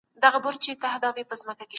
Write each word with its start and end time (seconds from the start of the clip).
ټولنپوهنه 0.21 0.99
دلته 1.01 1.35
څرګنديږي. 1.39 1.67